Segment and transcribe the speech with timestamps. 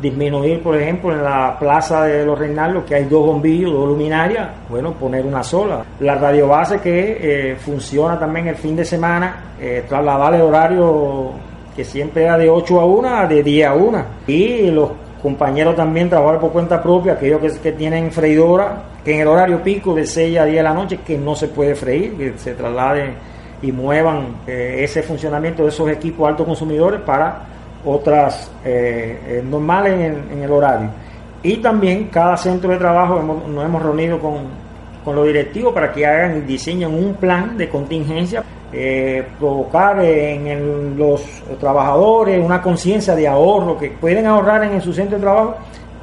[0.00, 4.48] disminuir, por ejemplo, en la plaza de los Reinaldos, que hay dos bombillos, dos luminarias,
[4.68, 5.84] bueno, poner una sola.
[6.00, 11.32] La radiobase que eh, funciona también el fin de semana, eh, trasladar el horario
[11.74, 14.04] que siempre era de 8 a 1 de 10 a 1.
[14.26, 14.90] Y los
[15.22, 19.94] compañeros también trabajar por cuenta propia, aquellos que, tienen freidora, que en el horario pico
[19.94, 23.14] de 6 a 10 de la noche, que no se puede freír, que se trasladen
[23.62, 30.16] y muevan eh, ese funcionamiento de esos equipos altos consumidores para otras eh, eh, normales
[30.30, 30.90] en, el horario.
[31.42, 34.38] Y también cada centro de trabajo nos hemos reunido con,
[35.04, 38.42] con los directivos para que hagan y diseñen un plan de contingencia,
[39.38, 41.22] provocar en los
[41.60, 45.54] trabajadores una conciencia de ahorro, que pueden ahorrar en su centro de trabajo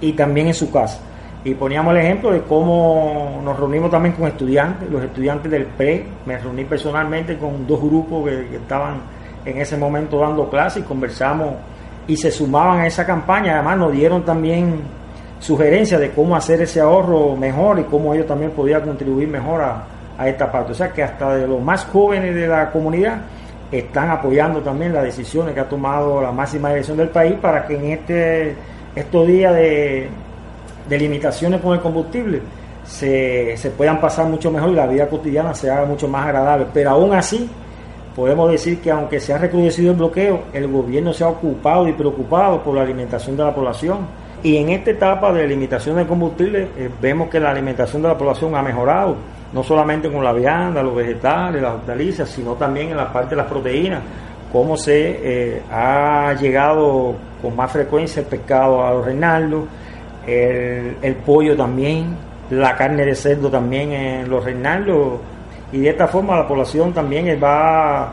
[0.00, 1.00] y también en su casa
[1.44, 6.06] y poníamos el ejemplo de cómo nos reunimos también con estudiantes, los estudiantes del PRE,
[6.24, 9.02] me reuní personalmente con dos grupos que, estaban
[9.44, 11.54] en ese momento dando clases y conversamos
[12.06, 14.82] y se sumaban a esa campaña, además nos dieron también
[15.40, 19.84] sugerencias de cómo hacer ese ahorro mejor y cómo ellos también podían contribuir mejor a,
[20.26, 20.72] esta parte.
[20.72, 23.22] O sea que hasta de los más jóvenes de la comunidad
[23.72, 27.74] están apoyando también las decisiones que ha tomado la máxima dirección del país para que
[27.74, 28.54] en este
[28.94, 30.08] estos días de,
[30.88, 32.40] de limitaciones con el combustible
[32.84, 36.66] se, se puedan pasar mucho mejor y la vida cotidiana se haga mucho más agradable.
[36.72, 37.50] Pero aún así,
[38.14, 41.92] podemos decir que aunque se ha recrudecido el bloqueo, el gobierno se ha ocupado y
[41.92, 44.06] preocupado por la alimentación de la población.
[44.42, 48.18] Y en esta etapa de limitación del combustible, eh, vemos que la alimentación de la
[48.18, 49.16] población ha mejorado,
[49.52, 53.36] no solamente con la vianda, los vegetales, las hortalizas, sino también en la parte de
[53.36, 54.02] las proteínas,
[54.52, 59.64] cómo se eh, ha llegado con más frecuencia el pescado a los Reinaldos,
[60.26, 62.16] el, pollo también,
[62.50, 65.20] la carne de cerdo también en los Reinaldos
[65.74, 68.12] y de esta forma la población también va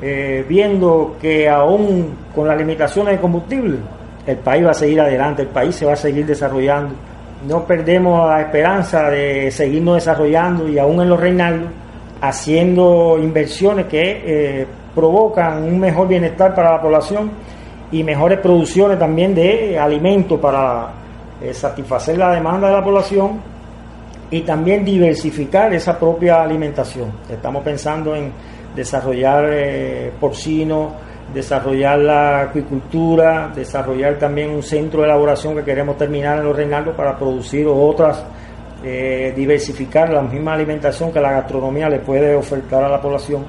[0.00, 3.78] eh, viendo que aún con las limitaciones de combustible
[4.24, 6.94] el país va a seguir adelante, el país se va a seguir desarrollando.
[7.48, 11.68] No perdemos la esperanza de seguirnos desarrollando y aún en los Reinaldos
[12.20, 17.28] haciendo inversiones que eh, provocan un mejor bienestar para la población
[17.90, 20.90] y mejores producciones también de alimentos para
[21.42, 23.40] eh, satisfacer la demanda de la población
[24.30, 27.12] y también diversificar esa propia alimentación.
[27.28, 28.32] Estamos pensando en
[28.74, 30.92] desarrollar eh, porcino,
[31.34, 36.94] desarrollar la acuicultura, desarrollar también un centro de elaboración que queremos terminar en los Reinaldos
[36.94, 38.24] para producir otras,
[38.84, 43.44] eh, diversificar la misma alimentación que la gastronomía le puede ofertar a la población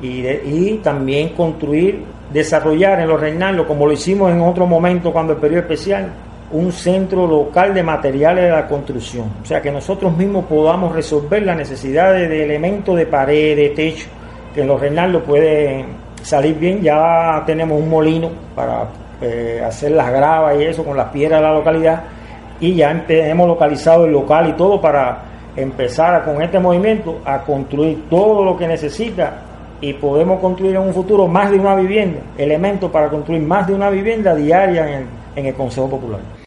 [0.00, 5.34] y, y también construir, desarrollar en los Reinaldos, como lo hicimos en otro momento cuando
[5.34, 6.12] el periodo especial,
[6.52, 9.26] un centro local de materiales de la construcción.
[9.42, 14.06] O sea, que nosotros mismos podamos resolver las necesidades de elementos de pared, de techo,
[14.54, 15.84] que en los Reinaldos puede
[16.22, 16.82] salir bien.
[16.82, 18.86] Ya tenemos un molino para
[19.20, 22.04] eh, hacer las gravas y eso con las piedras de la localidad.
[22.60, 25.22] Y ya hemos localizado el local y todo para
[25.56, 29.42] empezar con este movimiento a construir todo lo que necesita
[29.80, 33.74] y podemos construir en un futuro más de una vivienda, elementos para construir más de
[33.74, 35.06] una vivienda diaria en el,
[35.36, 36.20] en el Consejo Popular.